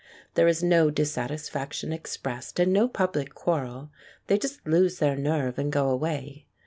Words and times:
There 0.33 0.47
is 0.47 0.63
no 0.63 0.89
dissatisfaction 0.89 1.93
expressed 1.93 2.59
and 2.59 2.73
no 2.73 2.87
public 2.87 3.35
quarrel. 3.35 3.91
They 4.25 4.39
just 4.39 4.65
lose 4.65 4.97
their 4.97 5.15
nerve 5.15 5.59
and 5.59 5.71
go 5.71 5.89
away. 5.91 6.47